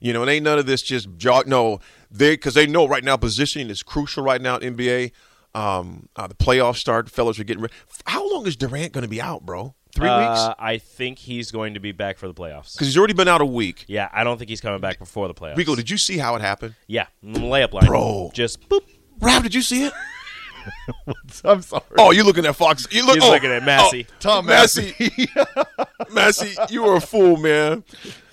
You 0.00 0.12
know, 0.12 0.22
it 0.22 0.28
ain't 0.28 0.44
none 0.44 0.58
of 0.58 0.66
this 0.66 0.82
just 0.82 1.08
jog. 1.16 1.46
No, 1.46 1.80
they 2.10 2.30
because 2.34 2.54
they 2.54 2.66
know 2.66 2.86
right 2.86 3.02
now 3.04 3.16
positioning 3.16 3.68
is 3.70 3.82
crucial 3.82 4.22
right 4.22 4.40
now 4.40 4.56
in 4.56 4.76
NBA. 4.76 5.12
Um, 5.54 6.08
uh, 6.14 6.26
the 6.26 6.34
playoffs 6.34 6.76
start. 6.76 7.10
Fellas 7.10 7.38
are 7.38 7.44
getting 7.44 7.62
ready. 7.62 7.74
How 8.06 8.28
long 8.32 8.46
is 8.46 8.54
Durant 8.56 8.92
going 8.92 9.02
to 9.02 9.08
be 9.08 9.20
out, 9.20 9.44
bro? 9.44 9.74
Three 9.94 10.08
Uh, 10.08 10.20
weeks? 10.48 10.54
I 10.58 10.78
think 10.78 11.18
he's 11.18 11.50
going 11.50 11.74
to 11.74 11.80
be 11.80 11.90
back 11.92 12.18
for 12.18 12.28
the 12.28 12.34
playoffs. 12.34 12.74
Because 12.74 12.86
he's 12.88 12.98
already 12.98 13.14
been 13.14 13.26
out 13.28 13.40
a 13.40 13.46
week. 13.46 13.84
Yeah, 13.88 14.08
I 14.12 14.22
don't 14.24 14.36
think 14.38 14.50
he's 14.50 14.60
coming 14.60 14.80
back 14.80 14.98
before 14.98 15.26
the 15.26 15.34
playoffs. 15.34 15.56
Rico, 15.56 15.74
did 15.74 15.88
you 15.90 15.96
see 15.98 16.18
how 16.18 16.36
it 16.36 16.42
happened? 16.42 16.74
yeah, 16.86 17.06
layup 17.24 17.72
line, 17.72 17.86
Bro. 17.86 18.30
Just 18.34 18.68
boop. 18.68 18.82
Rap, 19.20 19.42
did 19.42 19.54
you 19.54 19.62
see 19.62 19.84
it? 19.86 19.92
I'm 21.44 21.62
sorry. 21.62 21.82
Oh, 21.98 22.10
you 22.10 22.24
looking 22.24 22.46
at 22.46 22.56
Fox? 22.56 22.86
You 22.90 23.06
look. 23.06 23.16
He's 23.16 23.24
oh, 23.24 23.30
looking 23.30 23.50
at 23.50 23.64
Massey. 23.64 24.06
oh, 24.08 24.14
Tom 24.20 24.46
Massey. 24.46 24.94
Massey, 26.12 26.54
you 26.70 26.82
were 26.82 26.96
a 26.96 27.00
fool, 27.00 27.36
man. 27.36 27.84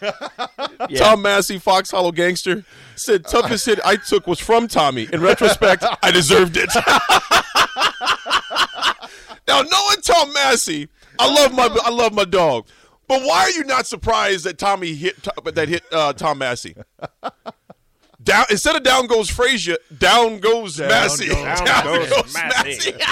Yeah. 0.01 0.99
Tom 0.99 1.21
Massey, 1.21 1.57
Fox 1.57 1.91
Hollow 1.91 2.11
Gangster, 2.11 2.63
said 2.95 3.25
toughest 3.25 3.65
hit 3.65 3.79
I 3.83 3.95
took 3.95 4.27
was 4.27 4.39
from 4.39 4.67
Tommy. 4.67 5.07
In 5.11 5.21
retrospect, 5.21 5.83
I 6.03 6.11
deserved 6.11 6.57
it. 6.57 6.69
now, 9.47 9.61
knowing 9.61 10.01
Tom 10.03 10.33
Massey, 10.33 10.89
I 11.19 11.33
love 11.33 11.53
my 11.53 11.75
I 11.83 11.89
love 11.89 12.13
my 12.13 12.25
dog. 12.25 12.67
But 13.07 13.21
why 13.21 13.41
are 13.41 13.51
you 13.51 13.63
not 13.63 13.85
surprised 13.85 14.45
that 14.45 14.57
Tommy 14.57 14.95
hit 14.95 15.27
that 15.43 15.69
hit 15.69 15.83
uh, 15.91 16.13
Tom 16.13 16.39
Massey? 16.39 16.75
Down 18.25 18.45
instead 18.49 18.75
of 18.75 18.83
down 18.83 19.07
goes 19.07 19.29
Frazier, 19.29 19.77
down 19.97 20.39
goes 20.39 20.77
Massey. 20.79 21.27
goes- 21.27 21.61
Down 21.61 22.09
goes 22.09 22.33
Massey. 22.33 22.93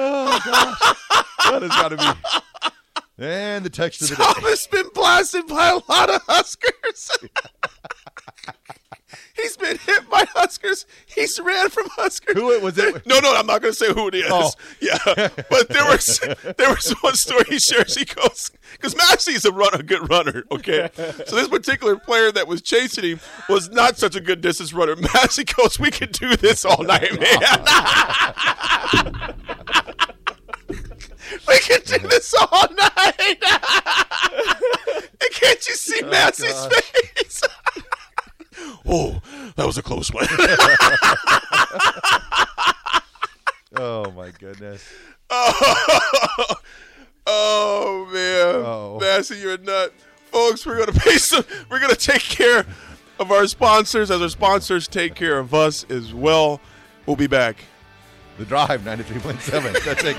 Oh 0.00 0.40
gosh! 0.44 0.80
that 1.50 1.62
has 1.62 1.70
got 1.70 1.88
to 1.88 1.96
be. 1.96 3.24
And 3.24 3.64
the 3.64 3.70
text 3.70 4.02
of 4.02 4.10
the 4.10 4.16
day. 4.16 4.22
Thomas 4.22 4.66
been 4.68 4.88
blasted 4.94 5.46
by 5.48 5.70
a 5.70 5.80
lot 5.90 6.08
of 6.10 6.22
Huskers. 6.28 7.18
He's 9.36 9.56
been 9.56 9.78
hit 9.78 10.08
by 10.10 10.24
Huskers. 10.34 10.86
He's 11.06 11.38
ran 11.40 11.70
from 11.70 11.86
Huskers. 11.90 12.36
Who 12.36 12.52
it- 12.52 12.62
was 12.62 12.76
it? 12.78 13.06
No, 13.06 13.18
no, 13.20 13.34
I'm 13.34 13.46
not 13.46 13.62
going 13.62 13.72
to 13.72 13.78
say 13.78 13.92
who 13.92 14.08
it 14.08 14.14
is. 14.14 14.24
Oh. 14.28 14.50
Yeah, 14.80 14.96
but 15.50 15.68
there 15.68 15.84
was 15.84 16.20
there 16.56 16.68
was 16.70 16.94
one 17.00 17.14
story 17.14 17.44
he 17.48 17.58
shares. 17.58 17.94
He 17.96 18.04
goes 18.04 18.50
because 18.72 18.96
Massey's 18.96 19.44
a 19.44 19.50
run 19.52 19.74
a 19.74 19.82
good 19.82 20.08
runner. 20.08 20.44
Okay, 20.50 20.88
so 20.94 21.34
this 21.36 21.48
particular 21.48 21.96
player 21.96 22.30
that 22.32 22.46
was 22.46 22.62
chasing 22.62 23.04
him 23.04 23.20
was 23.48 23.68
not 23.70 23.98
such 23.98 24.14
a 24.14 24.20
good 24.20 24.40
distance 24.40 24.72
runner. 24.72 24.94
Massey 24.96 25.44
goes, 25.44 25.78
"We 25.80 25.90
could 25.90 26.12
do 26.12 26.36
this 26.36 26.64
all 26.64 26.82
night, 26.84 27.18
man." 27.18 27.38
Oh. 28.90 29.34
We 31.46 31.58
can 31.58 31.80
do 31.84 31.98
this 32.08 32.32
all 32.34 32.66
night. 32.74 33.14
and 33.18 33.38
can't 35.32 35.68
you 35.68 35.74
see 35.74 36.00
oh, 36.02 36.08
Massey's 36.10 36.66
face? 36.66 37.42
Oh, 38.88 39.20
that 39.56 39.66
was 39.66 39.78
a 39.78 39.82
close 39.82 40.12
one. 40.12 40.26
Oh 43.76 44.10
my 44.12 44.30
goodness. 44.30 44.82
oh, 45.30 46.54
oh, 47.26 48.08
man, 48.12 48.64
Oh. 48.66 48.98
Massey, 49.00 49.36
you're 49.38 49.54
a 49.54 49.58
nut, 49.58 49.92
folks. 50.32 50.64
We're 50.66 50.78
gonna 50.78 50.98
pay 50.98 51.16
some. 51.18 51.44
We're 51.70 51.78
gonna 51.78 51.94
take 51.94 52.22
care 52.22 52.64
of 53.20 53.30
our 53.30 53.46
sponsors 53.46 54.10
as 54.10 54.22
our 54.22 54.28
sponsors 54.30 54.88
take 54.88 55.14
care 55.14 55.38
of 55.38 55.52
us 55.54 55.84
as 55.90 56.14
well. 56.14 56.60
We'll 57.06 57.16
be 57.16 57.26
back. 57.26 57.58
The 58.38 58.46
drive 58.46 58.80
93.7. 58.82 59.84
That's 59.84 60.02
it. 60.04 60.16